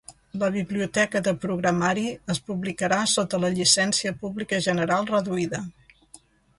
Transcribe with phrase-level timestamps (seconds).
[0.43, 5.67] La biblioteca de programari es publicarà sota la Llicència Pública General Reduïda.